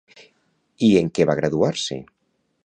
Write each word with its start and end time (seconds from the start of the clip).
I 0.87 0.89
en 1.01 1.11
què 1.19 1.27
va 1.31 1.37
graduar-se? 1.41 1.99